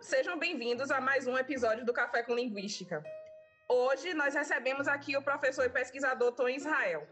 [0.00, 3.02] sejam bem-vindos a mais um episódio do Café com Linguística.
[3.68, 7.06] Hoje nós recebemos aqui o professor e pesquisador Tom Israel.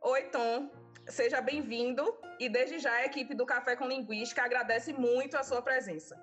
[0.00, 0.70] Oi, Tom,
[1.06, 5.62] seja bem-vindo e desde já a equipe do Café com Linguística agradece muito a sua
[5.62, 6.16] presença.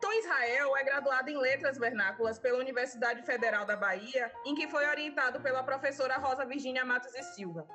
[0.00, 4.86] Tom Israel é graduado em Letras Vernáculas pela Universidade Federal da Bahia, em que foi
[4.86, 7.68] orientado pela professora Rosa Virginia Matos e Silva.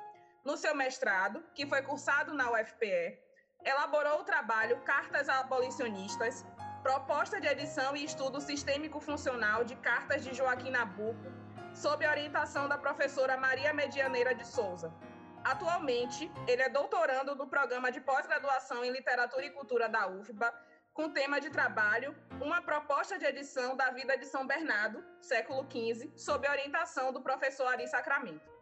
[0.44, 3.18] No seu mestrado, que foi cursado na UFPE,
[3.64, 6.44] elaborou o trabalho Cartas Abolicionistas,
[6.86, 11.28] proposta de edição e estudo sistêmico funcional de cartas de Joaquim Nabuco,
[11.74, 14.94] sob orientação da professora Maria Medianeira de Souza.
[15.42, 20.54] Atualmente, ele é doutorando do programa de pós-graduação em Literatura e Cultura da UFBA,
[20.94, 26.12] com tema de trabalho Uma proposta de edição da vida de São Bernardo, século XV,
[26.16, 28.55] sob orientação do professor Ari Sacramento.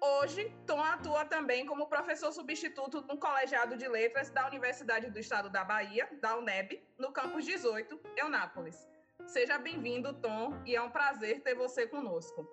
[0.00, 5.50] Hoje, Tom atua também como professor substituto no Colegiado de Letras da Universidade do Estado
[5.50, 8.88] da Bahia, da UNEB, no campus 18, Eunápolis.
[9.26, 12.48] Seja bem-vindo, Tom, e é um prazer ter você conosco.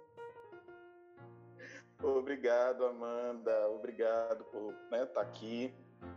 [2.01, 3.69] Obrigado, Amanda.
[3.69, 5.73] Obrigado por estar né, tá aqui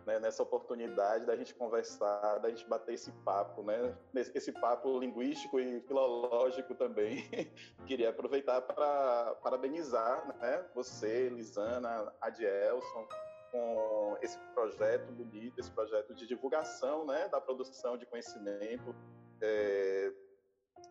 [0.06, 5.61] né, nessa oportunidade da gente conversar, da gente bater esse papo, né, esse papo linguístico
[5.61, 7.28] e filológico também.
[7.86, 13.06] Queria aproveitar para parabenizar né, você, Lisana, Adielson,
[13.50, 18.95] com esse projeto bonito, esse projeto de divulgação né, da produção de conhecimento
[19.41, 20.12] é,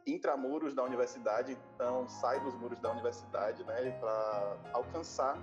[0.06, 5.38] intramuros da universidade, então sai dos muros da universidade né, para alcançar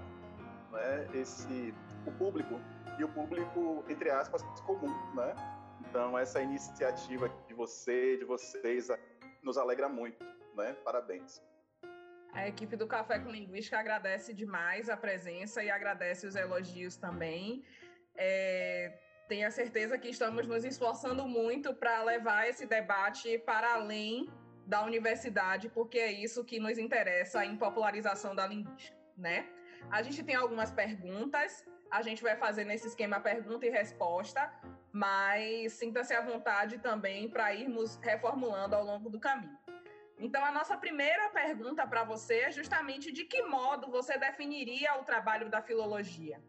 [0.73, 1.75] né, esse,
[2.07, 2.61] o público
[2.99, 5.35] e o público, entre aspas, comum, né?
[5.81, 8.89] Então, essa iniciativa de você, de vocês,
[9.43, 10.25] nos alegra muito,
[10.57, 10.75] né?
[10.85, 11.43] Parabéns.
[12.33, 17.65] A equipe do Café com Linguística agradece demais a presença e agradece os elogios também.
[18.17, 24.29] É, tenho a certeza que estamos nos esforçando muito para levar esse debate para além
[24.67, 29.47] da universidade, porque é isso que nos interessa em popularização da linguística, né?
[29.91, 34.53] A gente tem algumas perguntas a gente vai fazer nesse esquema pergunta e resposta,
[34.93, 39.57] mas sinta-se à vontade também para irmos reformulando ao longo do caminho.
[40.19, 45.05] Então, a nossa primeira pergunta para você é justamente de que modo você definiria o
[45.05, 46.43] trabalho da filologia?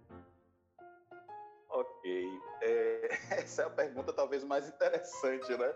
[1.70, 2.42] Ok.
[2.64, 3.10] É,
[3.44, 5.76] essa é a pergunta talvez mais interessante, né?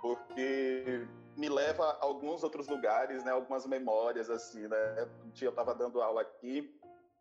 [0.00, 3.32] Porque me leva a alguns outros lugares, né?
[3.32, 5.08] Algumas memórias, assim, né?
[5.26, 6.79] Um dia eu estava dando aula aqui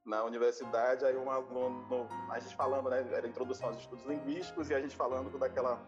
[0.09, 4.73] na universidade, aí um aluno, a gente falando, né, era introdução aos estudos linguísticos e
[4.73, 5.79] a gente falando daquela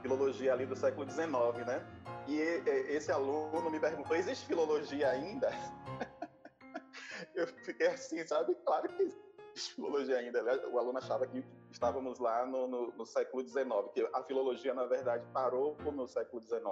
[0.00, 1.84] filologia ali do século XIX, né?
[2.28, 5.50] E esse aluno me perguntou: existe filologia ainda?
[7.34, 8.54] Eu fiquei assim, sabe?
[8.64, 10.40] Claro que existe filologia ainda.
[10.68, 14.84] O aluno achava que estávamos lá no, no, no século XIX, que a filologia, na
[14.84, 16.62] verdade, parou no século XIX.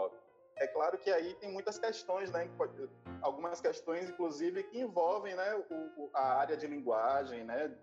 [0.57, 2.49] É claro que aí tem muitas questões, né?
[3.21, 7.77] Algumas questões, inclusive, que envolvem né, o, a área de linguagem, né?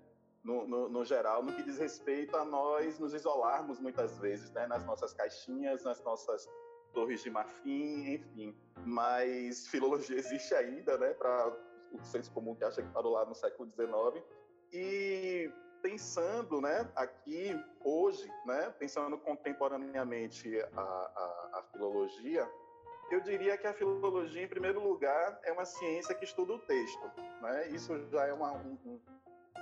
[0.44, 4.66] No, no, no, geral, no que diz respeito a nós nos isolarmos muitas vezes, né?
[4.68, 6.50] Nas nossas caixinhas, nas nossas
[6.94, 8.56] torres de marfim, enfim.
[8.86, 11.14] Mas filologia existe ainda, né?
[11.14, 11.56] Para
[11.92, 14.26] o senso comum que acha que parou lá no século XIX.
[14.72, 15.52] E
[15.84, 22.50] pensando, né, aqui hoje, né, pensando contemporaneamente a, a, a filologia,
[23.14, 27.12] eu diria que a filologia, em primeiro lugar, é uma ciência que estuda o texto.
[27.42, 27.70] Né?
[27.70, 29.00] Isso já é uma, um,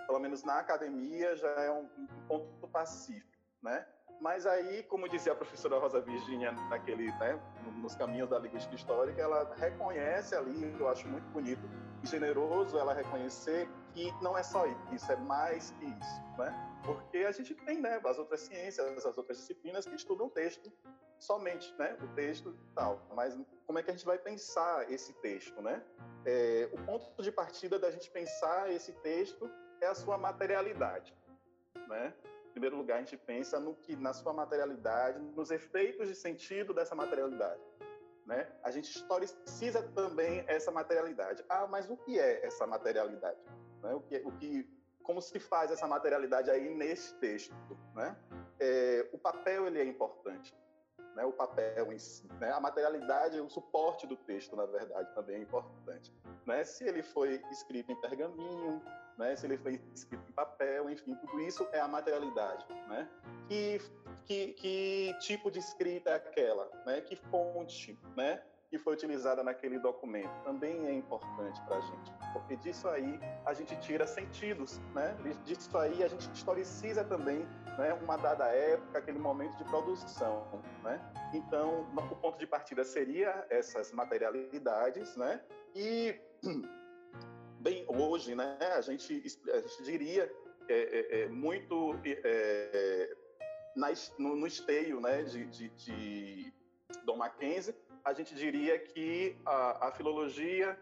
[0.08, 3.28] pelo menos na academia, já é um, um, ponto pacífico.
[3.62, 3.86] Né?
[4.22, 7.40] Mas aí, como dizia a professora Rosa Virginia naquele, né,
[7.82, 11.68] nos caminhos da linguística histórica, ela reconhece ali, eu acho muito bonito
[12.04, 16.80] e generoso ela reconhecer que não é só isso, é mais que isso, né?
[16.84, 20.72] Porque a gente tem, né, as outras ciências, as outras disciplinas que estudam o texto
[21.22, 23.00] somente, né, o texto e tal.
[23.16, 25.82] Mas como é que a gente vai pensar esse texto, né?
[26.26, 29.50] É, o ponto de partida da gente pensar esse texto
[29.80, 31.16] é a sua materialidade,
[31.88, 32.14] né?
[32.48, 36.74] Em primeiro lugar, a gente pensa no que na sua materialidade, nos efeitos de sentido
[36.74, 37.62] dessa materialidade,
[38.26, 38.52] né?
[38.64, 41.46] A gente historiciza também essa materialidade.
[41.48, 43.40] Ah, mas o que é essa materialidade?
[43.82, 43.94] Né?
[43.94, 44.68] O que, o que,
[45.04, 47.56] como se faz essa materialidade aí nesse texto,
[47.94, 48.18] né?
[48.60, 50.54] É, o papel ele é importante
[51.16, 52.28] né, o papel em si.
[52.40, 52.52] Né?
[52.52, 56.14] A materialidade, o suporte do texto, na verdade, também é importante.
[56.46, 56.64] Né?
[56.64, 58.82] Se ele foi escrito em pergaminho,
[59.18, 59.36] né?
[59.36, 62.66] se ele foi escrito em papel, enfim, tudo isso é a materialidade.
[62.88, 63.10] Né?
[63.48, 63.82] Que,
[64.26, 66.70] que, que tipo de escrita é aquela?
[66.86, 67.02] Né?
[67.02, 67.98] Que fonte?
[68.16, 68.42] Né?
[68.72, 73.54] Que foi utilizada naquele documento também é importante para a gente, porque disso aí a
[73.54, 75.14] gente tira sentidos, né?
[75.44, 77.46] Disso aí a gente historiciza também
[77.78, 80.48] né, uma dada época, aquele momento de produção,
[80.84, 81.02] né?
[81.34, 85.44] Então, o ponto de partida seria essas materialidades, né?
[85.76, 86.16] E
[87.60, 88.58] bem hoje, né?
[88.74, 89.22] A gente,
[89.54, 90.34] a gente diria
[90.70, 93.18] é, é, é muito é,
[93.76, 95.24] na, no, no, esteio, né?
[95.24, 96.54] De, de, de
[97.04, 100.80] Dom Mackenzie a gente diria que a, a filologia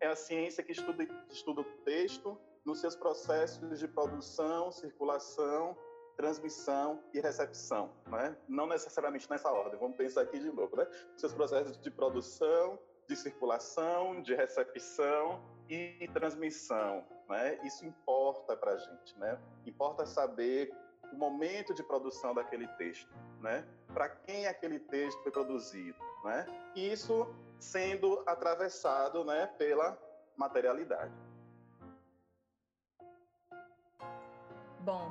[0.00, 5.76] é a ciência que estuda, estuda o texto nos seus processos de produção, circulação,
[6.16, 8.36] transmissão e recepção, né?
[8.48, 10.86] Não necessariamente nessa ordem, vamos pensar aqui de novo, né?
[11.14, 12.78] Os seus processos de produção,
[13.08, 17.58] de circulação, de recepção e transmissão, né?
[17.64, 19.38] Isso importa para a gente, né?
[19.66, 20.72] Importa saber
[21.14, 23.08] o momento de produção daquele texto,
[23.40, 23.64] né?
[23.92, 26.44] Para quem aquele texto foi produzido, né?
[26.74, 29.96] Isso sendo atravessado, né, pela
[30.36, 31.14] materialidade.
[34.80, 35.10] Bom,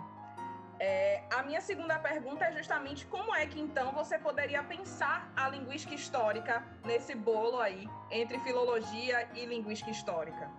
[0.80, 5.50] é, a minha segunda pergunta é justamente como é que então você poderia pensar a
[5.50, 10.52] linguística histórica nesse bolo aí entre filologia e linguística histórica?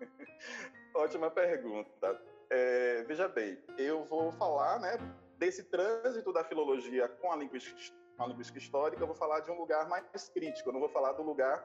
[0.94, 2.31] Ótima pergunta.
[2.54, 4.98] É, veja bem, eu vou falar né,
[5.38, 7.80] desse trânsito da filologia com a linguística,
[8.18, 11.12] a linguística histórica, eu vou falar de um lugar mais crítico, eu não vou falar
[11.12, 11.64] do lugar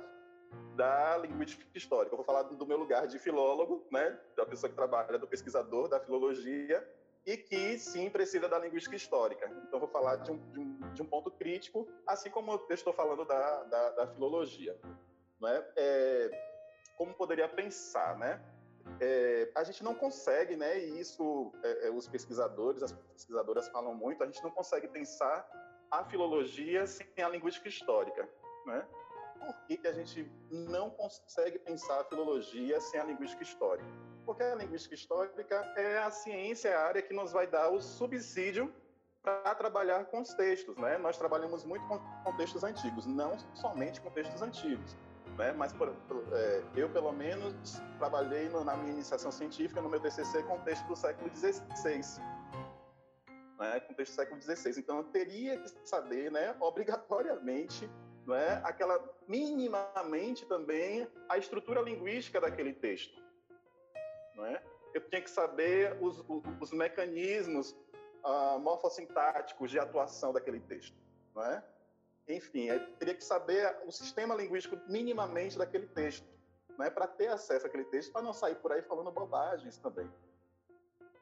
[0.77, 4.77] da linguística histórica, eu vou falar do meu lugar de filólogo, né, da pessoa que
[4.77, 6.81] trabalha, do pesquisador da filologia,
[7.25, 9.51] e que sim precisa da linguística histórica.
[9.67, 12.93] Então, vou falar de um, de um, de um ponto crítico, assim como eu estou
[12.93, 14.79] falando da, da, da filologia.
[15.41, 15.65] Né?
[15.75, 16.31] É,
[16.95, 18.41] como poderia pensar, né?
[18.99, 23.93] É, a gente não consegue, né, e isso é, é, os pesquisadores, as pesquisadoras falam
[23.93, 25.47] muito, a gente não consegue pensar
[25.91, 28.27] a filologia sem a linguística histórica,
[28.65, 28.85] né?
[29.39, 33.87] Por que, que a gente não consegue pensar a filologia sem a linguística histórica?
[34.25, 37.79] Porque a linguística histórica é a ciência, é a área que nos vai dar o
[37.79, 38.73] subsídio
[39.21, 40.97] para trabalhar com os textos, né?
[40.97, 44.97] Nós trabalhamos muito com textos antigos, não somente com textos antigos
[45.37, 45.53] né?
[45.53, 49.99] Mas por, por, é, eu, pelo menos, trabalhei no, na minha iniciação científica, no meu
[49.99, 52.01] TCC, com texto do século XVI.
[53.59, 54.79] Né, com texto do século XVI.
[54.79, 57.89] Então, eu teria que saber, né, obrigatoriamente,
[58.25, 63.19] né, aquela minimamente também a estrutura linguística daquele texto.
[64.35, 64.61] Né?
[64.93, 67.71] Eu tinha que saber os, os, os mecanismos
[68.23, 70.95] uh, morfossintáticos de atuação daquele texto.
[71.33, 71.63] Não é?
[72.27, 72.68] Enfim,
[73.00, 76.27] teria que saber o sistema linguístico minimamente daquele texto,
[76.77, 80.12] né, para ter acesso àquele texto, para não sair por aí falando bobagens também.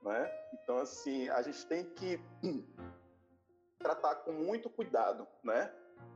[0.02, 0.31] Né?
[0.54, 2.19] Então, assim, a gente tem que
[3.80, 5.72] tratar com muito cuidado né,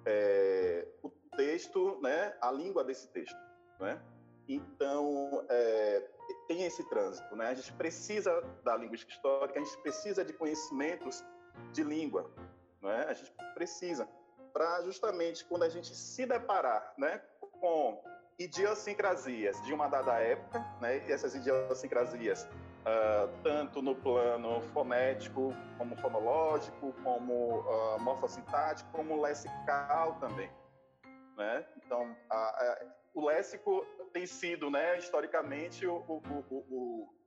[0.06, 3.38] é, o texto, né, a língua desse texto.
[3.80, 4.02] Né?
[4.48, 6.08] Então, é,
[6.48, 7.36] tem esse trânsito.
[7.36, 7.48] Né?
[7.48, 11.24] A gente precisa da linguística histórica, a gente precisa de conhecimentos
[11.72, 12.30] de língua.
[12.82, 13.06] Né?
[13.08, 14.08] A gente precisa
[14.60, 17.22] para justamente quando a gente se deparar né,
[17.62, 18.04] com
[18.38, 25.96] idiosincrasias de uma dada época, né, e essas idiosincrasias, uh, tanto no plano fonético, como
[25.96, 30.52] fonológico, como uh, morfossintático, como lessical também.
[31.38, 31.66] Né?
[31.78, 37.19] Então, a, a, o léxico tem sido, né, historicamente, o, o, o, o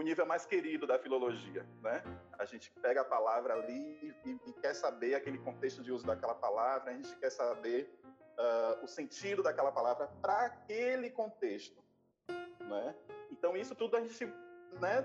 [0.00, 2.02] nível mais querido da filologia, né?
[2.38, 6.34] A gente pega a palavra ali e, e quer saber aquele contexto de uso daquela
[6.34, 7.92] palavra, a gente quer saber
[8.38, 11.82] uh, o sentido daquela palavra para aquele contexto,
[12.60, 12.94] né?
[13.30, 14.24] Então isso tudo a gente,
[14.80, 15.04] né?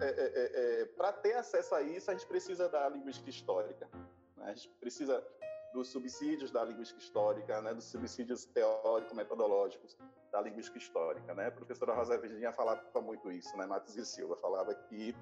[0.00, 3.88] É, é, é, é para ter acesso a isso a gente precisa da linguística histórica,
[4.36, 4.50] né?
[4.50, 5.26] a gente precisa
[5.72, 9.96] dos subsídios da linguística histórica, né, dos subsídios teórico-metodológicos
[10.32, 11.34] da linguística histórica.
[11.34, 11.46] Né?
[11.46, 13.66] A professora Rosa Virginia falava muito isso, né?
[13.66, 15.14] Matos e Silva falava que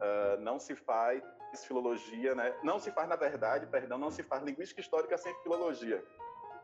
[0.00, 1.22] uh, não se faz
[1.66, 2.54] filologia, né?
[2.62, 6.02] não se faz, na verdade, perdão, não se faz linguística histórica sem filologia.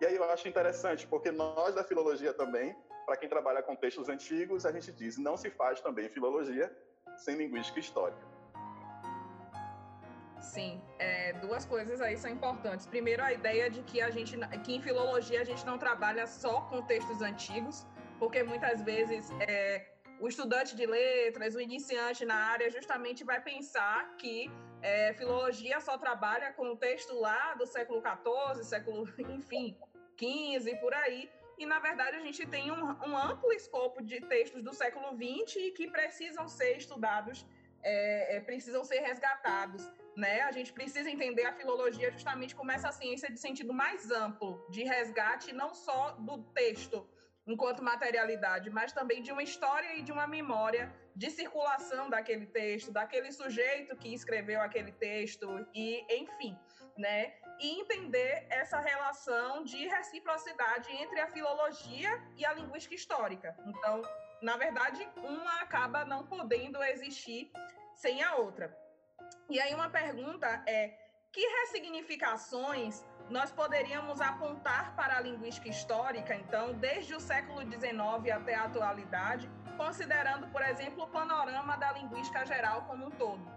[0.00, 4.08] E aí eu acho interessante, porque nós da filologia também, para quem trabalha com textos
[4.08, 6.74] antigos, a gente diz não se faz também filologia
[7.16, 8.35] sem linguística histórica.
[10.54, 12.86] Sim, é, duas coisas aí são importantes.
[12.86, 16.60] Primeiro, a ideia de que a gente, que em filologia a gente não trabalha só
[16.68, 17.84] com textos antigos,
[18.20, 19.84] porque muitas vezes é,
[20.20, 24.50] o estudante de letras, o iniciante na área, justamente vai pensar que
[24.82, 29.76] é, filologia só trabalha com o texto lá do século XIV, século, enfim,
[30.18, 31.28] XV por aí.
[31.58, 35.72] E, na verdade, a gente tem um, um amplo escopo de textos do século XX
[35.76, 37.44] que precisam ser estudados
[37.86, 39.88] é, é, precisam ser resgatados.
[40.16, 40.40] Né?
[40.42, 44.82] A gente precisa entender a filologia justamente como essa ciência de sentido mais amplo, de
[44.82, 47.06] resgate não só do texto
[47.46, 52.90] enquanto materialidade, mas também de uma história e de uma memória de circulação daquele texto,
[52.90, 56.58] daquele sujeito que escreveu aquele texto e, enfim,
[56.98, 57.34] né?
[57.60, 63.56] E entender essa relação de reciprocidade entre a filologia e a linguística histórica.
[63.64, 64.02] Então,
[64.42, 67.50] na verdade, uma acaba não podendo existir
[67.94, 68.85] sem a outra.
[69.48, 70.96] E aí uma pergunta é:
[71.32, 78.54] que ressignificações nós poderíamos apontar para a linguística histórica, então, desde o século XIX até
[78.54, 83.56] a atualidade, considerando, por exemplo, o panorama da linguística geral como um todo?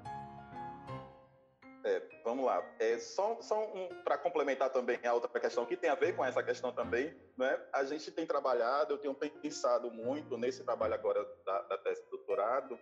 [1.83, 2.61] É, vamos lá.
[2.77, 6.25] É, só só um, para complementar também a outra questão que tem a ver com
[6.25, 7.57] essa questão também, né?
[7.71, 12.09] a gente tem trabalhado, eu tenho pensado muito nesse trabalho agora da, da tese de
[12.09, 12.77] doutorado,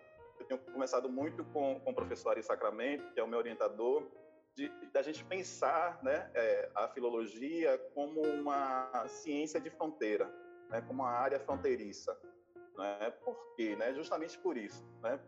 [0.48, 4.08] tenho conversado muito com, com o professor Ari Sacramento, que é o meu orientador,
[4.54, 10.26] de, da gente pensar né, é, a filologia como uma ciência de fronteira,
[10.68, 12.18] né, como uma área fronteiriça.
[12.76, 13.10] Né?
[13.24, 13.76] Por quê?
[13.76, 13.94] Né?
[13.94, 14.84] Justamente por isso.
[15.02, 15.20] Né?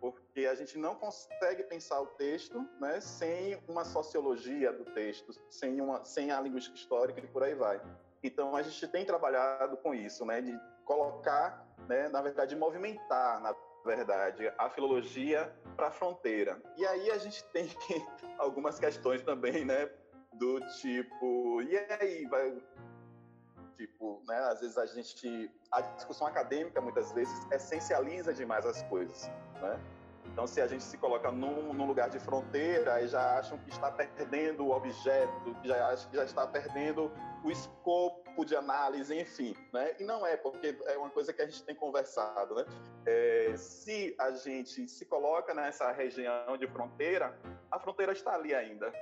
[0.00, 5.80] Porque a gente não consegue pensar o texto né, sem uma sociologia do texto, sem,
[5.80, 7.80] uma, sem a linguística histórica e por aí vai.
[8.22, 13.54] Então, a gente tem trabalhado com isso, né, de colocar, né, na verdade, movimentar, na
[13.84, 16.60] verdade, a filologia para a fronteira.
[16.76, 17.68] E aí a gente tem
[18.38, 19.90] algumas questões também, né,
[20.34, 22.56] do tipo, e aí, vai,
[23.76, 29.28] tipo, né, às vezes a gente, a discussão acadêmica muitas vezes essencializa demais as coisas,
[29.60, 29.80] né?
[30.38, 33.70] Então, se a gente se coloca num, num, lugar de fronteira, aí já acham que
[33.70, 37.10] está perdendo o objeto, já acham que já está perdendo
[37.42, 39.96] o escopo de análise, enfim, né?
[39.98, 42.64] E não é, porque é uma coisa que a gente tem conversado, né?
[43.04, 47.36] É, se a gente se coloca nessa região de fronteira,
[47.68, 48.92] a fronteira está ali ainda,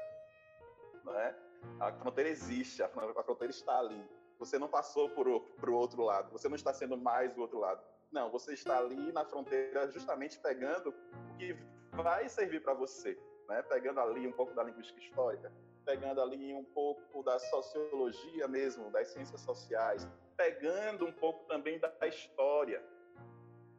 [1.04, 1.34] né?
[1.78, 4.02] A fronteira existe, a fronteira está ali.
[4.38, 7.82] Você não passou para o outro lado, você não está sendo mais do outro lado.
[8.10, 11.56] Não, você está ali na fronteira justamente pegando o que
[11.92, 13.62] vai servir para você, né?
[13.62, 15.52] Pegando ali um pouco da linguística histórica,
[15.84, 21.92] pegando ali um pouco da sociologia mesmo, das ciências sociais, pegando um pouco também da
[22.06, 22.84] história,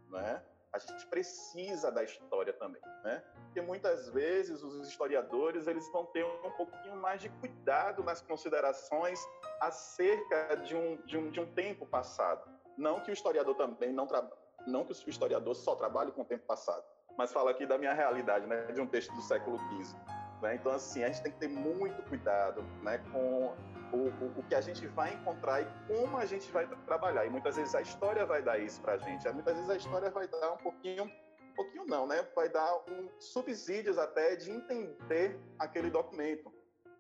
[0.10, 0.44] né?
[0.74, 3.24] A gente precisa da história também, né?
[3.46, 9.20] Porque muitas vezes os historiadores eles vão ter um pouquinho mais de cuidado nas considerações
[9.60, 12.57] acerca de um, de um, de um tempo passado.
[12.78, 14.34] Não que o historiador também não trabalhe,
[14.66, 16.84] não que o historiador só trabalhe com o tempo passado,
[17.18, 18.68] mas fala aqui da minha realidade, né?
[18.68, 19.96] De um texto do século XV
[20.42, 20.56] né?
[20.56, 23.56] Então, assim, a gente tem que ter muito cuidado né, com
[23.92, 27.26] o, o, o, que a gente vai encontrar e como a gente vai trabalhar.
[27.26, 29.28] E muitas vezes a história vai dar isso para a gente.
[29.30, 32.28] Muitas vezes a história vai dar um pouquinho, um pouquinho não, né?
[32.36, 36.54] Vai dar um, subsídios até de entender aquele documento.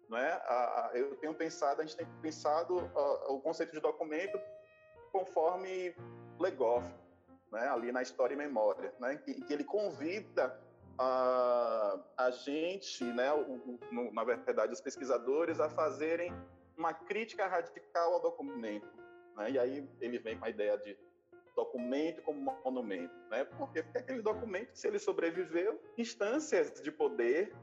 [0.10, 0.32] Né?
[0.46, 4.40] A, a, eu tenho pensado, a gente tem pensado uh, o conceito de documento
[5.18, 5.96] conforme
[6.40, 6.86] Legoff,
[7.52, 7.68] né?
[7.70, 9.18] ali na História e Memória, né?
[9.18, 10.60] que, que ele convida
[11.00, 16.32] a, a gente, né, o, o, na verdade, os pesquisadores, a fazerem
[16.78, 18.88] uma crítica radical ao documento.
[19.36, 19.52] Né?
[19.52, 20.96] E aí ele vem com a ideia de
[21.56, 23.16] documento como monumento.
[23.32, 23.44] Né?
[23.44, 23.82] Por quê?
[23.82, 27.56] Porque aquele documento, se ele sobreviveu, instâncias de poder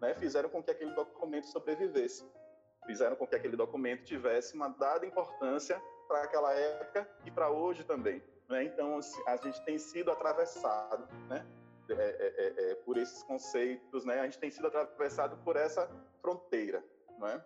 [0.00, 2.24] né, fizeram com que aquele documento sobrevivesse.
[2.86, 7.84] Fizeram com que aquele documento tivesse uma dada importância para aquela época e para hoje
[7.84, 8.22] também.
[8.48, 8.64] Né?
[8.64, 11.46] Então, assim, a gente tem sido atravessado né,
[11.88, 14.20] é, é, é, é, por esses conceitos, né?
[14.20, 15.88] A gente tem sido atravessado por essa
[16.20, 16.82] fronteira,
[17.18, 17.44] não é?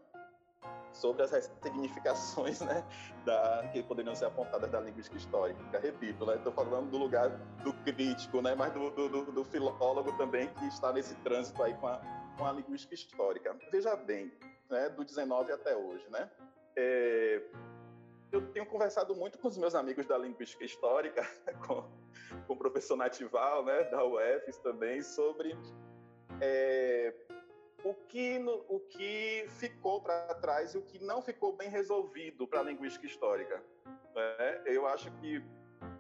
[0.93, 1.31] Sobre as
[1.63, 2.85] significações, né,
[3.25, 5.79] da, que poderiam ser apontadas da linguística histórica.
[5.79, 7.31] Repito, né, estou falando do lugar
[7.63, 11.89] do crítico, né, mas do, do, do, filólogo também que está nesse trânsito aí com
[11.89, 12.01] a,
[12.37, 13.57] com a linguística histórica.
[13.71, 14.33] Veja bem,
[14.69, 16.31] né, do 19 até hoje, né?
[16.77, 17.43] É,
[18.33, 21.23] eu tenho conversado muito com os meus amigos da linguística histórica,
[21.67, 21.89] com,
[22.47, 25.57] com o professor Natival, né, da UFES também, sobre
[26.41, 27.15] é,
[27.85, 32.47] o, que, no, o que ficou para trás e o que não ficou bem resolvido
[32.47, 33.63] para a linguística histórica.
[34.15, 34.63] Né?
[34.67, 35.43] Eu acho que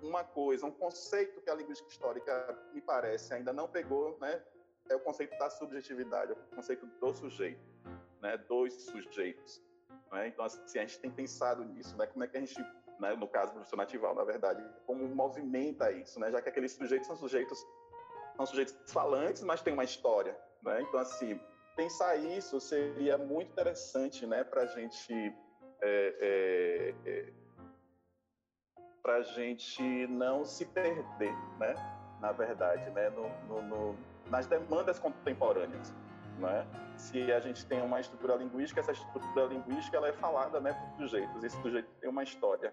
[0.02, 4.42] uma coisa, um conceito que a linguística histórica, me parece, ainda não pegou, né,
[4.88, 7.61] é o conceito da subjetividade, é o conceito do sujeito,
[8.21, 9.62] né, dos sujeitos.
[10.17, 10.29] Né?
[10.29, 12.07] Então, assim, a gente tem pensado nisso, né?
[12.07, 12.59] Como é que a gente,
[12.99, 16.31] né, no caso do professor natival, na verdade, como movimenta isso, né?
[16.31, 17.59] Já que aqueles sujeitos são sujeitos
[18.37, 20.83] são sujeitos falantes, mas tem uma história, né?
[20.83, 21.41] Então, assim,
[21.75, 24.45] pensar isso seria muito interessante, né?
[24.45, 25.13] Para a gente
[25.83, 27.33] é, é, é,
[29.03, 31.75] para a gente não se perder, né?
[32.21, 33.97] na verdade, né, no, no, no,
[34.31, 35.95] nas demandas contemporâneas.
[36.38, 36.66] Né?
[36.97, 41.02] Se a gente tem uma estrutura linguística, essa estrutura linguística ela é falada né, por
[41.02, 42.73] sujeitos, esse sujeito tem uma história.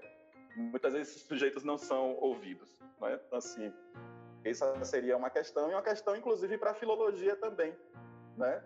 [0.56, 2.70] Muitas vezes esses sujeitos não são ouvidos.
[3.02, 3.20] Né?
[3.26, 3.74] Então, assim,
[4.44, 7.76] essa seria uma questão, e uma questão, inclusive, para a filologia também.
[8.38, 8.62] Né?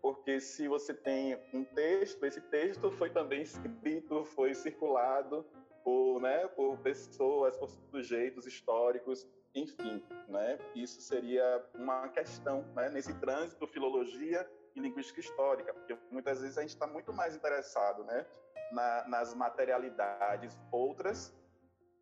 [0.00, 5.44] Porque se você tem um texto, esse texto foi também escrito, foi circulado
[5.86, 9.24] por, né, por pessoas, por sujeitos históricos,
[9.54, 10.58] enfim, né?
[10.74, 16.62] Isso seria uma questão, né, nesse trânsito filologia e linguística histórica, porque muitas vezes a
[16.62, 18.26] gente está muito mais interessado, né,
[18.72, 21.32] na, nas materialidades outras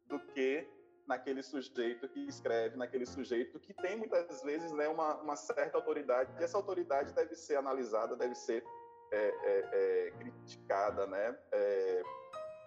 [0.06, 0.66] do que
[1.06, 6.32] naquele sujeito que escreve, naquele sujeito que tem muitas vezes né, uma, uma certa autoridade,
[6.40, 8.64] e essa autoridade deve ser analisada, deve ser
[9.12, 11.38] é, é, é, criticada, né?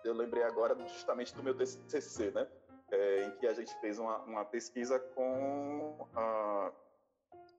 [0.08, 2.48] Eu lembrei agora justamente do meu TCC, né?
[2.90, 6.72] É, em que a gente fez uma, uma pesquisa com uh,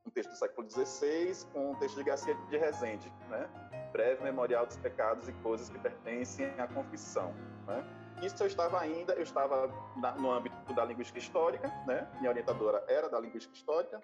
[0.07, 3.47] um texto do século XVI, com um texto de Garcia de Rezende, né?
[3.93, 7.35] Breve Memorial dos Pecados e Coisas que Pertencem à Confissão,
[7.67, 7.85] né?
[8.23, 12.11] Isso eu estava ainda, eu estava na, no âmbito da linguística histórica, né?
[12.19, 14.01] Minha orientadora era da linguística histórica,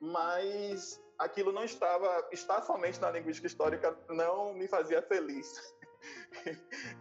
[0.00, 5.76] mas aquilo não estava, estar somente na linguística histórica não me fazia feliz.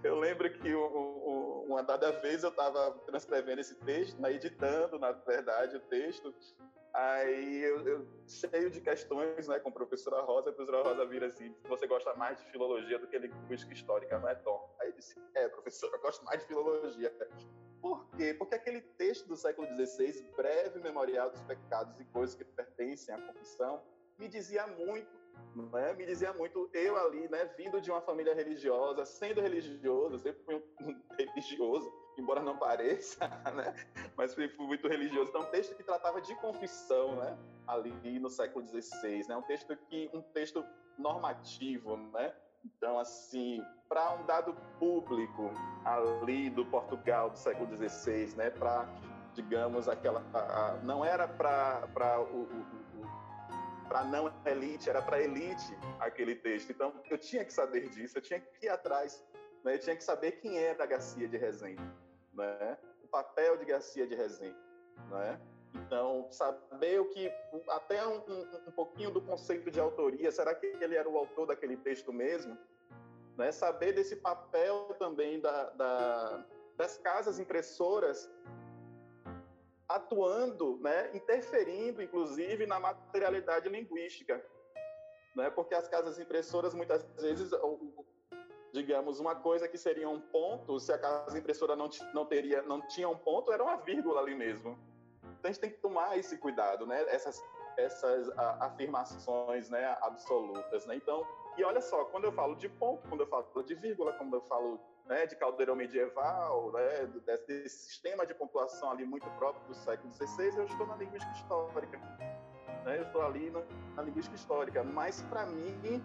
[0.04, 5.78] Eu lembro que uma dada vez eu estava transcrevendo esse texto, né, editando, na verdade,
[5.78, 6.34] o texto,
[6.98, 11.28] Aí eu, eu, cheio de questões, né, com a professora Rosa, a professora Rosa vira
[11.28, 14.76] assim, você gosta mais de filologia do que linguística histórica, não é, Tom?
[14.80, 17.14] Aí eu disse, é, professora, eu gosto mais de filologia.
[17.80, 18.34] Por quê?
[18.34, 23.22] Porque aquele texto do século XVI, breve memorial dos pecados e coisas que pertencem à
[23.22, 23.80] confissão,
[24.18, 25.08] me dizia muito,
[25.56, 25.94] né?
[25.94, 30.56] Me dizia muito, eu ali, né, vindo de uma família religiosa, sendo religioso, sempre fui
[30.56, 33.74] um religioso, embora não pareça, né?
[34.16, 35.30] Mas fui, muito religioso.
[35.30, 37.38] Então, um texto que tratava de confissão, né?
[37.68, 39.38] Ali no século XVI, né?
[39.38, 40.66] Um texto que, um texto
[40.98, 42.34] normativo, né?
[42.66, 45.52] Então, assim, para um dado público
[45.86, 48.50] ali do Portugal do século XVI, né?
[48.50, 48.88] Para,
[49.34, 52.77] digamos, aquela, a, não era para o, o
[53.88, 56.72] para não elite, era para elite aquele texto.
[56.72, 59.24] Então, eu tinha que saber disso, eu tinha que ir atrás,
[59.64, 59.76] né?
[59.76, 61.82] eu tinha que saber quem era Garcia de Rezende
[62.38, 62.78] né?
[63.04, 64.56] o papel de Garcia de Rezende.
[65.10, 65.40] Né?
[65.74, 67.32] Então, saber o que,
[67.70, 71.48] até um, um, um, pouquinho do conceito de autoria, será que ele era o autor
[71.48, 72.58] daquele texto mesmo?
[73.36, 73.52] Né?
[73.52, 76.46] Saber desse papel também da, da,
[76.78, 78.30] das casas impressoras
[79.90, 81.12] atuando, né?
[81.16, 84.44] interferindo, inclusive, na materialidade linguística.
[85.36, 85.50] Né?
[85.50, 87.52] Porque as casas impressoras, muitas vezes,
[88.74, 92.86] digamos, uma coisa que seria um ponto, se a casa impressora não, não teria, não
[92.88, 94.78] tinha um ponto, era uma vírgula ali mesmo.
[95.22, 97.04] Então a gente tem que tomar esse cuidado, né?
[97.08, 97.42] Essas,
[97.78, 100.96] essas a, afirmações, né, absolutas, né?
[100.96, 101.26] Então,
[101.58, 104.42] e olha só, quando eu falo de ponto, quando eu falo de vírgula, quando eu
[104.42, 109.76] falo né, de caldeirão medieval, né, desse, desse sistema de pontuação ali muito próprio do
[109.76, 111.98] século XVI, eu estou na linguística histórica.
[112.86, 112.98] Né?
[113.00, 113.62] Eu estou ali na,
[113.96, 114.84] na linguística histórica.
[114.84, 116.04] Mas, para mim,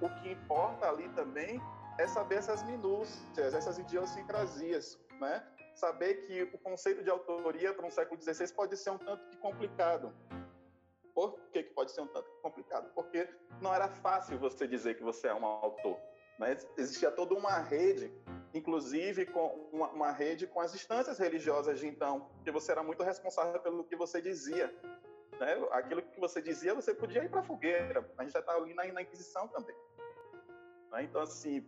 [0.00, 1.60] o que importa ali também
[1.98, 5.46] é saber essas minúcias, essas idiosincrasias, né?
[5.74, 9.36] Saber que o conceito de autoria para um século XVI pode ser um tanto que
[9.38, 10.12] complicado.
[11.14, 12.90] Por que, que pode ser um tanto complicado?
[12.94, 13.28] Porque
[13.60, 15.98] não era fácil você dizer que você é um autor.
[16.38, 16.56] Né?
[16.76, 18.12] Existia toda uma rede,
[18.54, 23.02] inclusive com uma, uma rede com as instâncias religiosas de então, que você era muito
[23.02, 24.74] responsável pelo que você dizia.
[25.38, 25.68] Né?
[25.72, 28.08] Aquilo que você dizia, você podia ir para a fogueira.
[28.16, 29.76] A gente já está ali na, na Inquisição também.
[30.90, 31.02] Né?
[31.04, 31.66] Então, assim,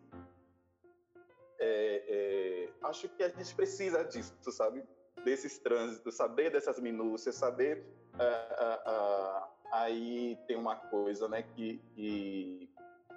[1.59, 4.83] é, é, acho que a gente precisa disso, sabe?
[5.25, 7.85] Desses trânsitos, saber dessas minúcias, saber.
[8.15, 12.71] Uh, uh, uh, aí tem uma coisa, né, que, que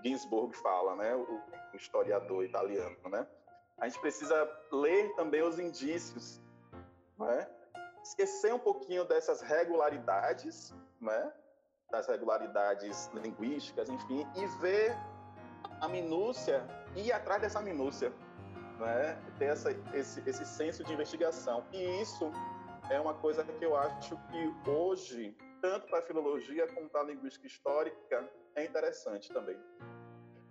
[0.04, 3.28] Ginsburg fala, né, o, o, historiador italiano, né?
[3.82, 6.39] A gente precisa ler também os indícios,
[7.17, 7.50] né?
[8.04, 11.34] Esquecer um pouquinho dessas regularidades, né?
[11.89, 14.96] Das regularidades linguísticas, enfim, e ver
[15.82, 16.63] a minúcia
[16.96, 18.13] e ir atrás dessa minúcia,
[18.80, 19.20] né?
[19.39, 21.65] ter essa, esse, esse senso de investigação.
[21.74, 22.32] E isso
[22.91, 27.06] é uma coisa que eu acho que hoje, tanto para a filologia como para a
[27.06, 29.58] linguística histórica, é interessante também.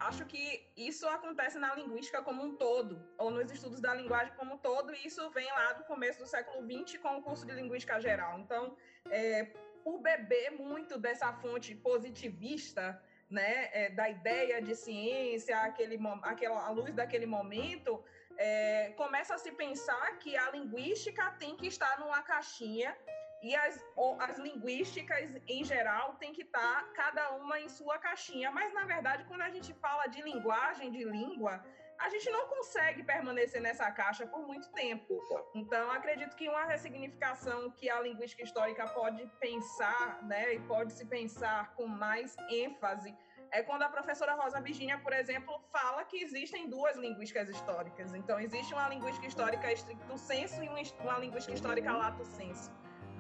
[0.01, 4.55] Acho que isso acontece na linguística como um todo, ou nos estudos da linguagem como
[4.55, 7.53] um todo, e isso vem lá do começo do século XX com o curso de
[7.53, 8.39] linguística geral.
[8.39, 8.75] Então,
[9.11, 9.45] é,
[9.85, 16.71] por beber muito dessa fonte positivista, né, é, da ideia de ciência, aquele, aquela, a
[16.71, 18.03] luz daquele momento,
[18.39, 22.97] é, começa a se pensar que a linguística tem que estar numa caixinha
[23.43, 23.85] e as,
[24.21, 28.51] as linguísticas em geral tem que estar tá cada uma em sua caixinha.
[28.51, 31.65] Mas, na verdade, quando a gente fala de linguagem, de língua,
[31.99, 35.21] a gente não consegue permanecer nessa caixa por muito tempo.
[35.55, 41.05] Então, acredito que uma ressignificação que a linguística histórica pode pensar, né, e pode se
[41.05, 43.15] pensar com mais ênfase,
[43.53, 48.15] é quando a professora Rosa Virginia, por exemplo, fala que existem duas linguísticas históricas.
[48.15, 52.71] Então, existe uma linguística histórica estricto senso e uma linguística histórica lato senso.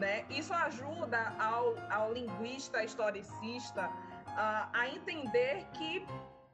[0.00, 0.24] Né?
[0.30, 6.06] Isso ajuda ao, ao linguista historicista uh, a entender que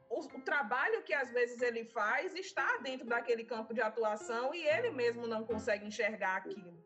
[0.09, 4.67] o, o, trabalho que às vezes ele faz está dentro daquele campo de atuação e
[4.67, 6.77] ele mesmo não consegue enxergar aquilo.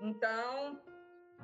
[0.00, 0.80] Então,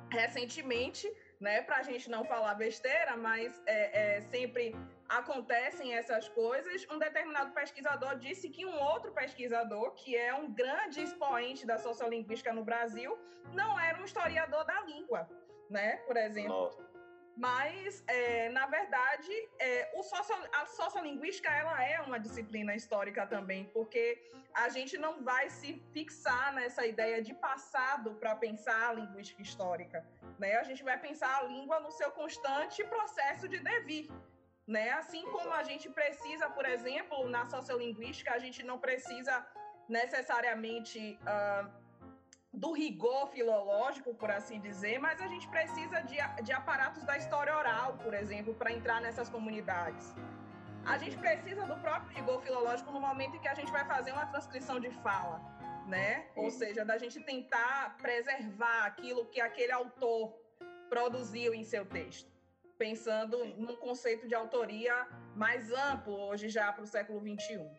[0.09, 1.07] recentemente,
[1.39, 4.75] né, para a gente não falar besteira, mas é, é, sempre
[5.07, 6.87] acontecem essas coisas.
[6.89, 12.53] Um determinado pesquisador disse que um outro pesquisador, que é um grande expoente da sociolinguística
[12.53, 13.17] no Brasil,
[13.53, 15.29] não era um historiador da língua,
[15.69, 15.97] né?
[16.07, 16.49] Por exemplo.
[16.49, 16.93] Nossa.
[17.35, 23.65] Mas, é, na verdade, é, o socio, a sociolinguística ela é uma disciplina histórica também,
[23.73, 24.21] porque
[24.53, 30.05] a gente não vai se fixar nessa ideia de passado para pensar a linguística histórica.
[30.37, 30.57] Né?
[30.57, 34.11] A gente vai pensar a língua no seu constante processo de devir.
[34.67, 34.91] Né?
[34.91, 39.45] Assim como a gente precisa, por exemplo, na sociolinguística, a gente não precisa
[39.89, 41.69] necessariamente uh,
[42.53, 47.55] do rigor filológico, por assim dizer, mas a gente precisa de, de aparatos da história
[47.57, 50.13] oral, por exemplo, para entrar nessas comunidades.
[50.85, 54.11] A gente precisa do próprio rigor filológico no momento em que a gente vai fazer
[54.11, 55.41] uma transcrição de fala,
[55.87, 56.27] né?
[56.35, 60.33] Ou seja, da gente tentar preservar aquilo que aquele autor
[60.89, 62.32] produziu em seu texto
[62.77, 67.69] pensando num conceito de autoria mais amplo hoje já para o século XXI.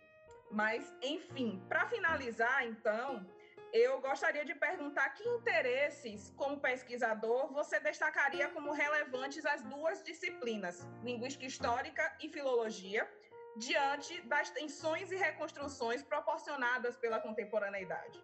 [0.50, 3.26] Mas, enfim, para finalizar, então,
[3.72, 10.86] eu gostaria de perguntar que interesses, como pesquisador, você destacaria como relevantes as duas disciplinas,
[11.02, 13.08] linguística histórica e filologia,
[13.56, 18.22] diante das tensões e reconstruções proporcionadas pela contemporaneidade.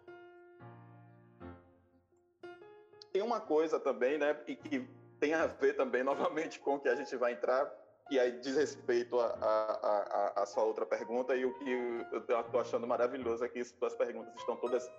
[3.11, 4.87] Tem uma coisa também, né, e que
[5.21, 7.71] tem a ver também, novamente, com o que a gente vai entrar,
[8.09, 11.71] e aí diz respeito a, a, a, a sua outra pergunta, e o que
[12.11, 14.91] eu estou achando maravilhoso é que suas perguntas estão todas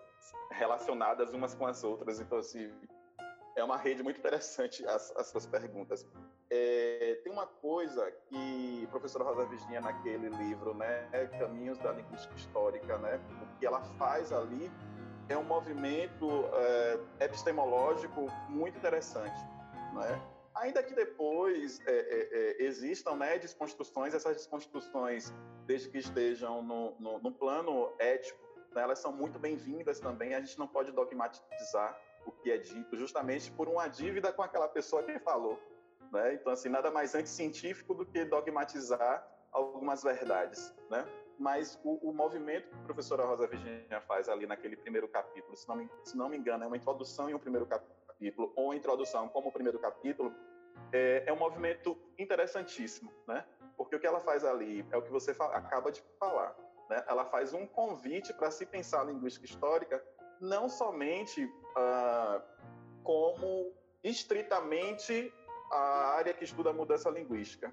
[0.53, 2.73] relacionadas umas com as outras, então, assim,
[3.57, 6.07] é uma rede muito interessante as, as suas perguntas.
[6.49, 12.35] É, tem uma coisa que a professora Rosa Virginia, naquele livro, né, Caminhos da Linguística
[12.37, 14.71] Histórica, né, o que ela faz ali
[15.29, 19.43] é um movimento é, epistemológico muito interessante
[19.95, 20.23] né?
[20.55, 25.33] Ainda que depois é, é, é, existam né, desconstruções, essas desconstruções,
[25.67, 28.39] desde que estejam no, no, no plano ético,
[28.75, 30.35] né, elas são muito bem-vindas também.
[30.35, 34.69] A gente não pode dogmatizar o que é dito, justamente por uma dívida com aquela
[34.69, 35.59] pessoa que falou.
[36.13, 36.35] Né?
[36.35, 40.75] Então, assim, nada mais anticientífico do que dogmatizar algumas verdades.
[40.91, 41.07] Né?
[41.39, 45.67] Mas o, o, movimento que a professora Rosa Virginia faz ali naquele primeiro capítulo, se
[45.67, 48.73] não, me, se não me engano, é uma introdução em um primeiro capítulo, capítulo ou
[48.73, 50.33] introdução como o primeiro capítulo,
[50.93, 53.45] é, é um movimento interessantíssimo, né?
[53.77, 56.55] Porque o que ela faz ali é o que você acaba de falar,
[56.89, 57.05] né?
[57.09, 60.03] Ela faz um convite para se pensar a linguística histórica
[60.41, 62.43] não somente ah,
[63.03, 63.73] como
[64.05, 65.33] estritamente
[65.71, 67.73] a área que estuda a mudança linguística.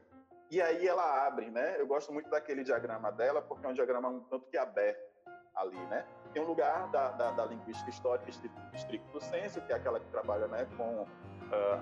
[0.49, 1.79] E aí ela abre, né?
[1.79, 5.09] Eu gosto muito daquele diagrama dela, porque é um diagrama um tanto que aberto
[5.55, 6.07] ali, né?
[6.33, 8.29] Tem um lugar da, da, da linguística histórica
[8.73, 11.07] estricto senso, que é aquela que trabalha né, com uh,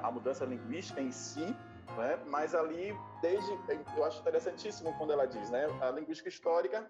[0.01, 1.55] a mudança linguística em si,
[1.97, 2.19] né?
[2.27, 3.51] mas ali, desde.
[3.95, 5.65] Eu acho interessantíssimo quando ela diz, né?
[5.81, 6.87] A linguística histórica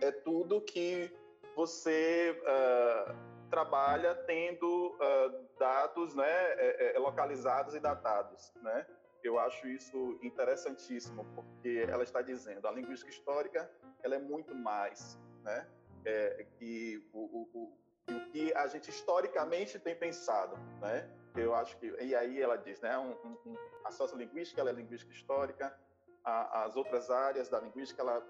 [0.00, 1.12] é tudo que
[1.54, 3.14] você uh,
[3.50, 8.86] trabalha tendo uh, dados né, é, é, localizados e datados, né?
[9.22, 13.70] Eu acho isso interessantíssimo, porque ela está dizendo a linguística histórica
[14.02, 15.66] ela é muito mais, né?
[16.04, 21.08] É, que o, o, o, que a gente historicamente tem pensado, né?
[21.36, 22.98] Eu acho que e aí ela diz, né?
[22.98, 23.12] Um,
[23.46, 25.76] um, a sociolinguística ela é linguística histórica,
[26.24, 28.26] a, as outras áreas da linguística ela,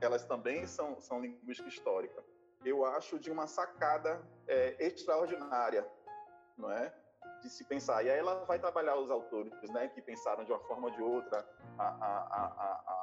[0.00, 2.24] elas também são são linguística histórica.
[2.64, 5.86] Eu acho de uma sacada é, extraordinária,
[6.56, 6.92] não é?
[7.40, 8.04] de se pensar.
[8.04, 11.02] E aí ela vai trabalhar os autores, né, que pensaram de uma forma ou de
[11.02, 11.46] outra
[11.78, 12.97] a, a, a,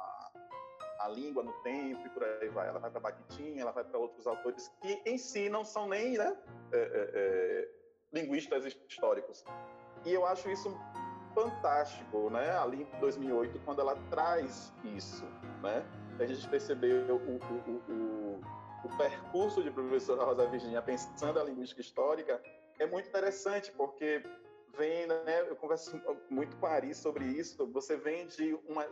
[1.06, 2.68] a língua no tempo e por aí vai.
[2.68, 6.18] Ela vai para Bakhtin, ela vai para outros autores que em si não são nem
[6.18, 6.36] né,
[6.72, 7.68] é, é, é,
[8.12, 9.44] linguistas históricos.
[10.04, 10.76] E eu acho isso
[11.34, 12.56] fantástico, né?
[12.58, 15.24] Ali em 2008, quando ela traz isso,
[15.62, 15.84] né?
[16.18, 18.40] A gente percebeu o, o, o,
[18.84, 22.42] o percurso de professora Rosa Virginia pensando a linguística histórica
[22.78, 24.22] é muito interessante, porque
[24.76, 28.86] vem, né, eu converso muito com a Ari sobre isso, você vem de uma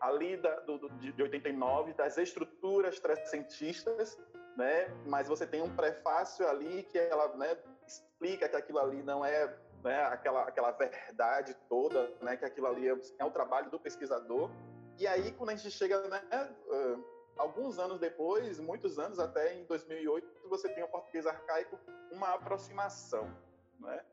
[0.00, 4.18] ali da, do, de 89 das estruturas trecentistas,
[4.56, 7.56] né, mas você tem um prefácio ali que ela né,
[7.86, 12.88] explica que aquilo ali não é né, aquela, aquela verdade toda, né, que aquilo ali
[12.88, 14.50] é, é o trabalho do pesquisador.
[14.98, 16.20] E aí, quando a gente chega, né,
[16.66, 17.04] uh,
[17.36, 21.78] alguns anos depois, muitos anos até em 2008, você tem o português arcaico,
[22.10, 23.32] uma aproximação,
[23.78, 24.04] né?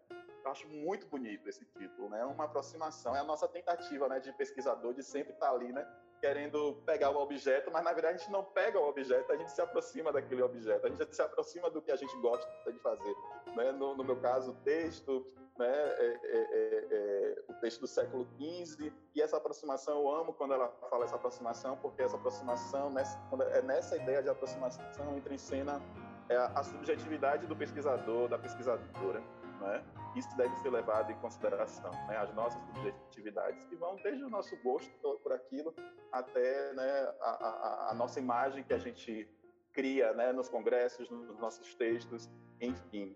[0.46, 2.24] Eu acho muito bonito esse título, né?
[2.24, 5.88] Uma aproximação, é a nossa tentativa, né, de pesquisador de sempre estar ali, né,
[6.22, 9.52] querendo pegar o objeto, mas na verdade a gente não pega o objeto, a gente
[9.52, 13.16] se aproxima daquele objeto, a gente se aproxima do que a gente gosta de fazer.
[13.56, 13.72] Né?
[13.72, 15.26] No, no meu caso, o texto,
[15.58, 15.68] né?
[15.68, 20.54] É, é, é, é o texto do século XV, e essa aproximação, eu amo quando
[20.54, 23.20] ela fala essa aproximação, porque essa aproximação, nessa,
[23.52, 24.86] é nessa ideia de aproximação,
[25.18, 25.82] entra em cena
[26.28, 29.22] é a subjetividade do pesquisador, da pesquisadora.
[29.62, 29.84] Né?
[30.16, 32.18] Isso deve ser levado em consideração, né?
[32.18, 35.74] as nossas subjetividades, que vão desde o nosso gosto por aquilo
[36.12, 39.30] até né, a, a, a nossa imagem que a gente
[39.74, 42.30] cria né, nos congressos, nos nossos textos,
[42.62, 43.16] enfim.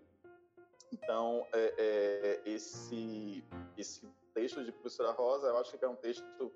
[0.92, 3.42] Então, é, é, esse,
[3.78, 6.52] esse texto de professora Rosa, eu acho que é um texto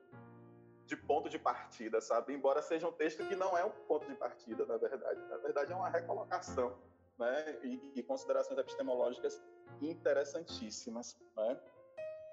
[0.84, 2.34] de ponto de partida, sabe?
[2.34, 5.20] Embora seja um texto que não é um ponto de partida, na verdade.
[5.28, 6.76] Na verdade, é uma recolocação
[7.18, 7.58] né?
[7.62, 9.42] e, e considerações epistemológicas
[9.80, 11.16] interessantíssimas.
[11.36, 11.60] Né?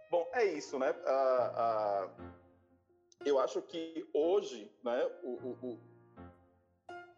[0.10, 0.94] Bom, é isso, né?
[1.06, 2.10] Ah, ah,
[3.26, 5.80] eu acho que hoje, né, o, o, o,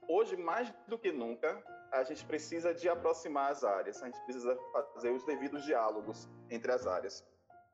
[0.07, 4.57] hoje mais do que nunca, a gente precisa de aproximar as áreas, a gente precisa
[4.93, 7.25] fazer os devidos diálogos entre as áreas.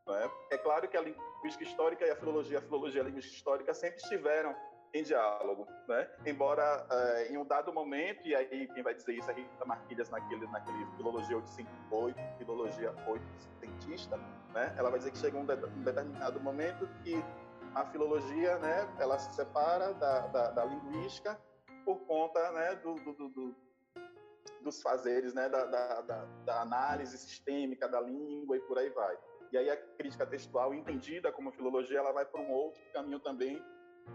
[0.07, 0.55] É?
[0.55, 3.73] é claro que a linguística histórica e a filologia, a filologia e a linguística histórica
[3.73, 4.55] sempre estiveram
[4.93, 6.09] em diálogo, né?
[6.25, 10.09] Embora uh, em um dado momento, e aí quem vai dizer isso é Rita Marquilhas
[10.09, 13.23] naquele, naquele Filologia 858, Filologia 8
[13.59, 14.17] cientista,
[14.53, 14.73] né?
[14.77, 17.23] Ela vai dizer que chega um, de, um determinado momento que
[17.75, 21.39] a filologia, né, ela se separa da, da, da linguística
[21.85, 23.55] por conta, né, do, do, do,
[24.61, 29.17] dos fazeres, né, da, da, da análise sistêmica da língua e por aí vai.
[29.51, 33.61] E aí a crítica textual, entendida como filologia, ela vai por um outro caminho também,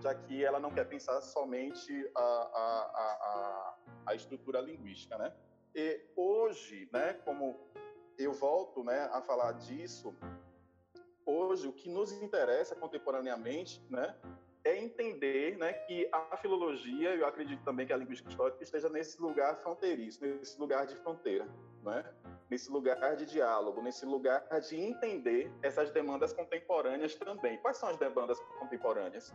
[0.01, 5.33] já que ela não quer pensar somente a, a, a, a estrutura linguística, né?
[5.75, 7.59] E hoje, né, como
[8.19, 10.15] eu volto, né, a falar disso,
[11.27, 14.15] hoje o que nos interessa contemporaneamente, né,
[14.63, 19.21] é entender, né, que a filologia, eu acredito também que a linguística histórica esteja nesse
[19.21, 21.47] lugar fronteiriço, nesse lugar de fronteira,
[21.83, 22.05] né?
[22.51, 27.59] nesse lugar de diálogo, nesse lugar de entender essas demandas contemporâneas também.
[27.59, 29.35] Quais são as demandas contemporâneas?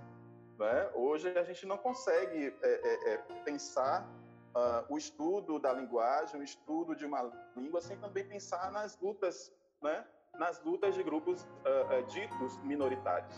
[0.59, 0.89] Né?
[0.93, 4.05] Hoje a gente não consegue é, é, é, pensar
[4.53, 9.53] uh, o estudo da linguagem, o estudo de uma língua, sem também pensar nas lutas,
[9.81, 10.05] né?
[10.37, 13.33] nas lutas de grupos uh, ditos minoritários.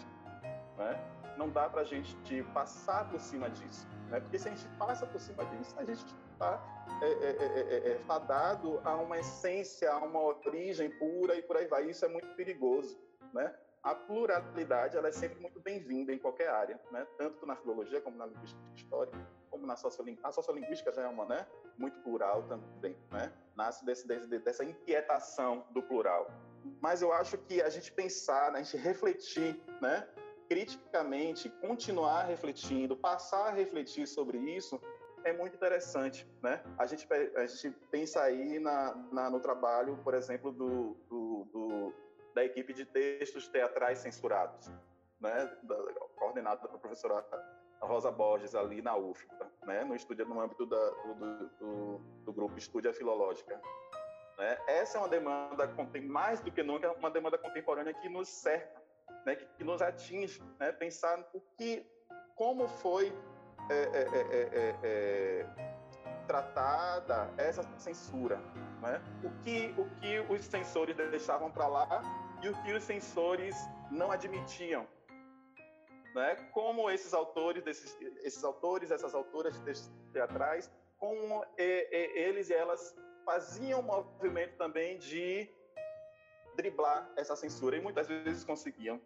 [0.78, 1.00] Né?
[1.38, 2.18] Não dá para a gente
[2.56, 4.20] passar por cima disso, né?
[4.20, 6.04] porque se a gente passa por cima disso, a gente
[6.34, 6.60] está
[7.04, 11.88] é, é, é, fadado a uma essência, a uma origem pura e por aí vai.
[11.88, 13.00] Isso é muito perigoso,
[13.32, 13.54] né?
[13.84, 17.06] A pluralidade ela é sempre muito bem-vinda em qualquer área, né?
[17.18, 19.18] Tanto na filologia como na linguística histórica,
[19.50, 20.28] como na sociolinguística.
[20.28, 21.48] A sociolinguística já é uma, né?
[21.78, 23.34] Muito plural também, né?
[23.56, 26.30] Nasce desse, desse, dessa inquietação do plural.
[26.80, 28.60] Mas eu acho que a gente pensar, né?
[28.60, 30.08] a gente refletir, né?
[30.52, 34.82] criticamente, continuar refletindo, passar a refletir sobre isso,
[35.24, 36.62] é muito interessante, né?
[36.78, 41.31] A gente, a gente pensa aí na, na no trabalho, por exemplo, do, do,
[42.42, 44.68] da equipe de textos teatrais censurados,
[45.20, 45.58] né?
[45.62, 45.76] Da,
[46.16, 47.24] coordenado pela professora
[47.82, 49.84] Rosa Borges ali na UFPA, né?
[49.84, 53.62] No estúdio no âmbito da, do, do, do grupo Estúdia Filológica.
[54.38, 54.58] Né?
[54.68, 55.70] Essa é uma demanda,
[56.04, 58.82] mais do que nunca, uma demanda contemporânea que nos cerca,
[59.26, 59.36] né?
[59.36, 60.72] que, que nos atinge, né?
[60.72, 61.86] Pensar o que,
[62.36, 63.14] como foi
[63.70, 65.46] é é, é, é, é,
[66.28, 68.38] tratada essa censura,
[68.82, 69.02] né?
[69.24, 73.56] O que o que os censores deixavam para lá e o que os censores
[73.90, 74.88] não admitiam,
[76.16, 76.36] né?
[76.52, 82.96] Como esses autores, desses, esses autores, essas autoras de textos teatrais, como eles e elas
[83.26, 85.50] faziam um movimento também de
[86.56, 89.00] driblar essa censura e muitas vezes conseguiam,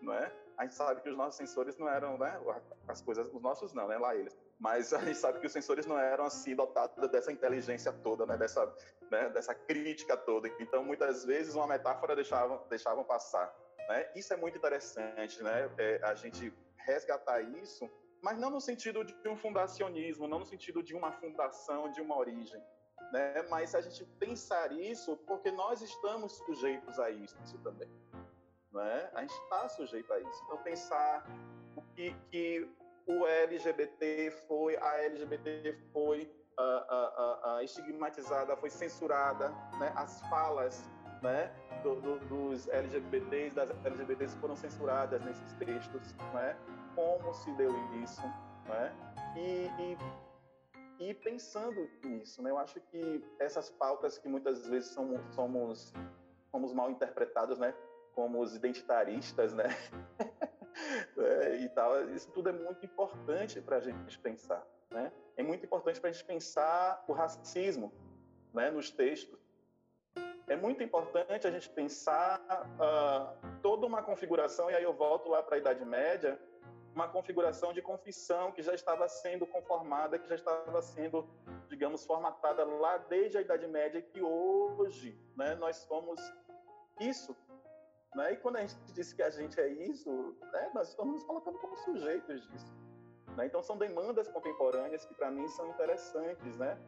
[0.00, 0.32] não é?
[0.56, 2.40] a gente sabe que os nossos sensores não eram, né,
[2.86, 4.36] as coisas, os nossos não, né, lá eles.
[4.62, 8.36] Mas a gente sabe que os sensores não eram assim dotados dessa inteligência toda, né,
[8.36, 8.72] dessa,
[9.10, 10.46] né, dessa crítica toda.
[10.60, 13.52] Então, muitas vezes uma metáfora deixavam, deixavam passar.
[13.88, 14.08] Né?
[14.14, 15.68] Isso é muito interessante, né?
[15.76, 17.90] É, a gente resgatar isso,
[18.22, 22.16] mas não no sentido de um fundacionismo, não no sentido de uma fundação, de uma
[22.16, 22.62] origem,
[23.12, 23.42] né?
[23.50, 27.90] Mas a gente pensar isso porque nós estamos sujeitos a isso também,
[28.72, 29.10] né?
[29.12, 30.44] A gente está sujeito a isso.
[30.44, 31.26] Então pensar
[31.74, 32.70] o que, que
[33.18, 39.48] o LGBT foi, a LGBT foi uh, uh, uh, estigmatizada, foi censurada,
[39.78, 39.92] né?
[39.96, 40.84] As falas
[41.22, 46.56] né, do, do, dos LGBTs, das LGBTs foram censuradas nesses textos, né?
[46.94, 47.72] Como se deu
[48.02, 48.22] isso,
[48.66, 48.92] né?
[49.36, 49.70] E,
[50.98, 52.50] e, e pensando nisso, né?
[52.50, 55.92] Eu acho que essas pautas que muitas vezes somos, somos,
[56.50, 57.74] somos mal interpretados, né?
[58.14, 59.68] Como os identitaristas, né?
[61.42, 65.12] é, e tal, isso tudo é muito importante para a gente pensar, né?
[65.36, 67.92] É muito importante para a gente pensar o racismo,
[68.52, 68.70] né?
[68.70, 69.38] Nos textos,
[70.46, 75.42] é muito importante a gente pensar uh, toda uma configuração, e aí eu volto lá
[75.42, 76.38] para a Idade Média,
[76.94, 81.26] uma configuração de confissão que já estava sendo conformada, que já estava sendo,
[81.68, 86.20] digamos, formatada lá desde a Idade Média, que hoje né, nós somos
[87.00, 87.34] isso.
[88.14, 88.34] Né?
[88.34, 91.58] E quando a gente diz que a gente é isso, né, nós estamos nos colocando
[91.58, 92.72] como sujeitos disso.
[93.36, 93.46] Né?
[93.46, 96.78] Então, são demandas contemporâneas que, para mim, são interessantes, né?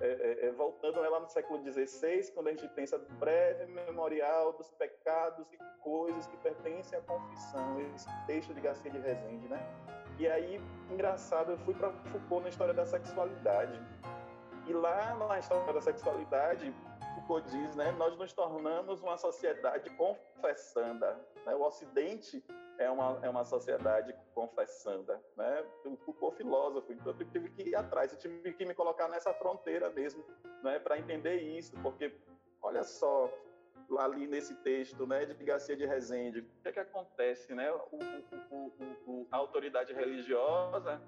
[0.00, 4.52] É, é, é, voltando lá no século XVI, quando a gente pensa do breve memorial
[4.54, 9.60] dos pecados e coisas que pertencem à confissão, esse texto de Garcia de Rezende, né?
[10.18, 13.80] E aí, engraçado, eu fui para Foucault na história da sexualidade.
[14.66, 16.74] E lá na história da sexualidade,
[17.14, 21.18] Foucault diz, né, nós nos tornamos uma sociedade confessanda.
[21.44, 21.54] Né?
[21.54, 22.44] O Ocidente
[22.78, 25.64] é uma, é uma sociedade confessanda, né?
[25.84, 29.32] O Foucault filósofo, então eu tive que ir atrás, eu tive que me colocar nessa
[29.34, 30.24] fronteira mesmo,
[30.62, 32.14] né, para entender isso, porque
[32.60, 33.30] olha só,
[33.98, 37.70] ali nesse texto, né, de Garcia de Rezende, o que é que acontece, né?
[37.70, 37.98] O,
[38.50, 38.72] o,
[39.06, 41.00] o, a autoridade religiosa,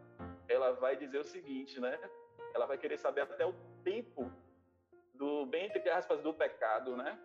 [0.48, 1.98] ela vai dizer o seguinte, né?
[2.54, 4.30] Ela vai querer saber até o tempo
[5.14, 7.18] do bem entre aspas do pecado, né?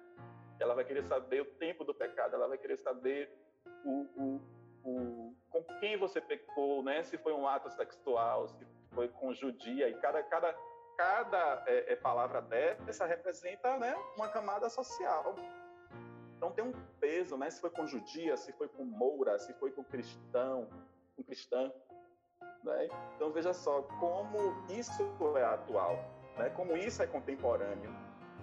[0.60, 3.32] Ela vai querer saber o tempo do pecado, ela vai querer saber
[3.86, 4.42] o, o,
[4.84, 7.04] o, com quem você pecou, né?
[7.04, 10.56] Se foi um ato sexual, se foi com judia, e cada, cada,
[10.98, 15.36] cada é, é, palavra dessa representa né, uma camada social.
[16.36, 17.50] Então tem um peso, né?
[17.50, 20.68] Se foi com judia, se foi com moura, se foi com cristão,
[21.16, 21.72] com cristã.
[22.64, 22.88] Né?
[23.16, 24.38] Então veja só como
[24.70, 25.04] isso
[25.38, 25.98] é atual,
[26.40, 26.50] né?
[26.50, 27.94] como isso é contemporâneo.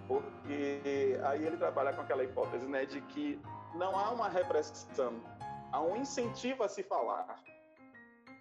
[0.07, 3.41] Porque aí ele trabalha com aquela hipótese né, de que
[3.75, 5.21] não há uma repressão,
[5.71, 7.43] há um incentivo a se falar.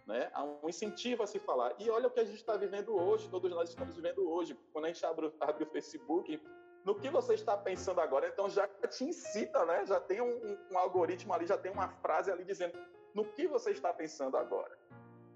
[0.07, 0.31] Né?
[0.33, 1.75] Há um incentivo a se falar.
[1.81, 4.57] E olha o que a gente está vivendo hoje, todos nós estamos vivendo hoje.
[4.73, 6.41] Quando a gente abre, abre o Facebook,
[6.85, 9.85] no que você está pensando agora, então já te incita, né?
[9.87, 12.79] já tem um, um, algoritmo ali, já tem uma frase ali dizendo
[13.13, 14.79] no que você está pensando agora.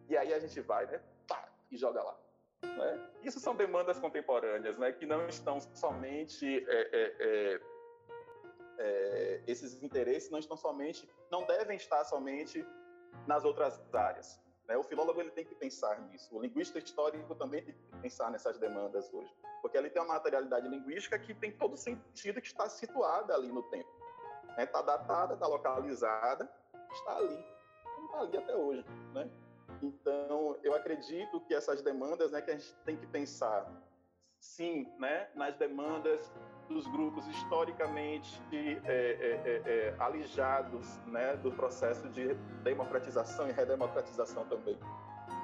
[0.08, 1.00] E aí a gente vai, né?
[1.26, 2.16] Pá, e joga lá.
[2.62, 3.10] Né?
[3.22, 4.92] Isso são demandas contemporâneas, né?
[4.92, 7.60] que não estão somente é, é, é,
[8.78, 12.66] é, esses interesses não estão somente, não devem estar somente
[13.26, 14.40] nas outras áreas.
[14.66, 14.76] Né?
[14.76, 16.34] O filólogo ele tem que pensar nisso.
[16.34, 20.68] O linguista histórico também tem que pensar nessas demandas hoje, porque ali tem uma materialidade
[20.68, 23.88] linguística que tem todo sentido que está situada ali no tempo.
[24.58, 24.86] Está né?
[24.86, 26.50] datada, está localizada,
[26.92, 27.44] está ali,
[28.04, 29.30] está ali até hoje, né?
[29.82, 33.70] Então, eu acredito que essas demandas, né, que a gente tem que pensar,
[34.38, 36.32] sim, né, nas demandas
[36.68, 44.46] dos grupos historicamente é, é, é, é, alijados né, do processo de democratização e redemocratização
[44.46, 44.78] também.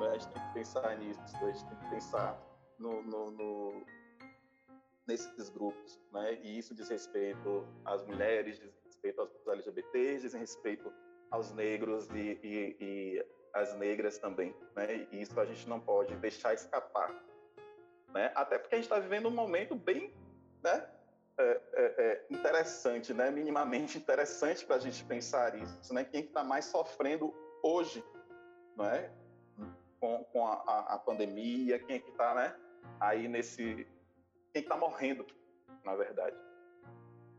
[0.00, 0.08] Né?
[0.08, 2.38] A gente tem que pensar nisso, a gente tem que pensar
[2.78, 3.86] no, no, no,
[5.06, 6.00] nesses grupos.
[6.12, 6.38] Né?
[6.42, 10.92] E isso diz respeito às mulheres, diz respeito aos LGBTs, diz respeito
[11.30, 14.54] aos negros e, e, e às negras também.
[14.74, 15.06] Né?
[15.10, 17.12] E isso a gente não pode deixar escapar.
[18.12, 18.30] Né?
[18.34, 20.14] Até porque a gente está vivendo um momento bem
[20.62, 20.88] né,
[21.38, 23.30] é, é, é, interessante, né?
[23.30, 25.92] minimamente interessante para a gente pensar isso.
[25.92, 26.04] Né?
[26.04, 28.04] Quem está mais sofrendo hoje
[28.76, 29.10] não é?
[29.98, 32.54] com, com a, a, a pandemia, quem é está né?
[33.00, 33.86] aí nesse.
[34.52, 35.26] Quem está morrendo,
[35.84, 36.36] na verdade.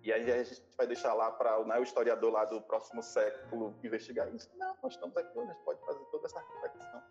[0.07, 3.77] E aí a gente vai deixar lá para né, o historiador lá do próximo século
[3.83, 4.49] investigar isso.
[4.55, 7.03] Não, nós estamos aqui, a gente pode fazer toda essa reflexão.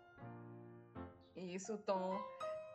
[1.35, 2.19] Isso, Tom.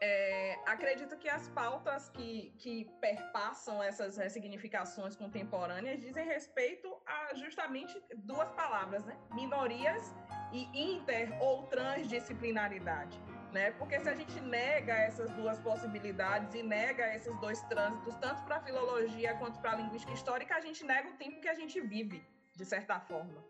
[0.00, 8.00] É, acredito que as pautas que, que perpassam essas ressignificações contemporâneas dizem respeito a justamente
[8.18, 9.18] duas palavras, né?
[9.32, 10.14] Minorias
[10.52, 13.20] e inter ou transdisciplinaridade.
[13.52, 13.70] Né?
[13.72, 18.56] Porque se a gente nega essas duas possibilidades e nega esses dois trânsitos, tanto para
[18.56, 21.78] a filologia quanto para a linguística histórica, a gente nega o tempo que a gente
[21.78, 22.26] vive,
[22.56, 23.44] de certa forma.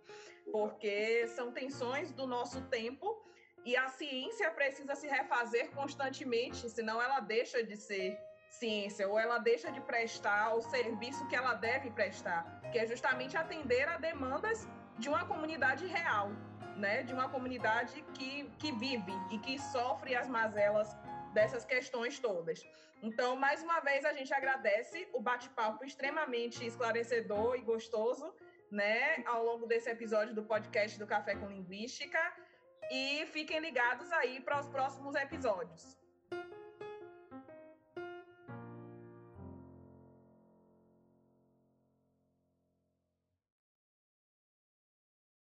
[0.51, 3.25] Porque são tensões do nosso tempo
[3.65, 8.19] e a ciência precisa se refazer constantemente, senão ela deixa de ser
[8.51, 13.37] ciência, ou ela deixa de prestar o serviço que ela deve prestar, que é justamente
[13.37, 16.33] atender a demandas de uma comunidade real,
[16.77, 17.03] né?
[17.03, 20.97] de uma comunidade que, que vive e que sofre as mazelas
[21.33, 22.63] dessas questões todas.
[23.03, 28.33] Então, mais uma vez, a gente agradece o bate-papo extremamente esclarecedor e gostoso,
[28.71, 32.21] né, ao longo desse episódio do podcast do Café com Linguística.
[32.91, 36.02] E fiquem ligados aí para os próximos episódios.